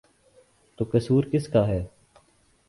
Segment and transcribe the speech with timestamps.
[0.79, 1.83] تو قصور کس کا ہے؟